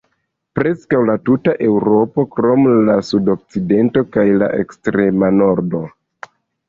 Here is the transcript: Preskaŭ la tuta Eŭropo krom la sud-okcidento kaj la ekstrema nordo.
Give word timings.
Preskaŭ 0.59 1.01
la 1.09 1.15
tuta 1.27 1.53
Eŭropo 1.67 2.25
krom 2.37 2.65
la 2.87 2.95
sud-okcidento 3.09 4.03
kaj 4.17 4.27
la 4.43 4.49
ekstrema 4.65 5.31
nordo. 5.41 5.85